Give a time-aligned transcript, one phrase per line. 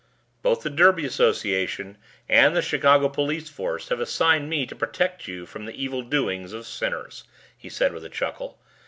[0.41, 1.95] "Both the Derby Association
[2.27, 6.53] and the Chicago Police Force have assigned me to protect you from the evil doings
[6.53, 8.57] of sinners," he said with a chuckle.